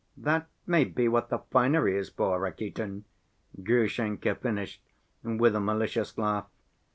That 0.17 0.47
may 0.65 0.83
be 0.83 1.07
what 1.07 1.29
the 1.29 1.37
finery 1.51 1.95
is 1.95 2.09
for, 2.09 2.39
Rakitin." 2.41 3.03
Grushenka 3.61 4.33
finished 4.33 4.81
with 5.21 5.53
a 5.55 5.59
malicious 5.59 6.17
laugh. 6.17 6.47